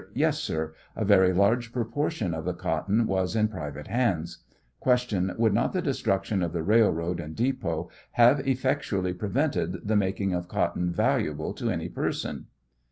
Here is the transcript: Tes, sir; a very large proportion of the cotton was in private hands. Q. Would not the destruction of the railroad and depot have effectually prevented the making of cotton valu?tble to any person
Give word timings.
Tes, 0.17 0.35
sir; 0.39 0.73
a 0.95 1.05
very 1.05 1.31
large 1.31 1.71
proportion 1.71 2.33
of 2.33 2.43
the 2.43 2.55
cotton 2.55 3.05
was 3.05 3.35
in 3.35 3.47
private 3.47 3.85
hands. 3.85 4.39
Q. 4.81 5.35
Would 5.37 5.53
not 5.53 5.73
the 5.73 5.81
destruction 5.83 6.41
of 6.41 6.53
the 6.53 6.63
railroad 6.63 7.19
and 7.19 7.35
depot 7.35 7.91
have 8.13 8.39
effectually 8.47 9.13
prevented 9.13 9.87
the 9.87 9.95
making 9.95 10.33
of 10.33 10.47
cotton 10.47 10.91
valu?tble 10.91 11.55
to 11.57 11.69
any 11.69 11.87
person 11.87 12.47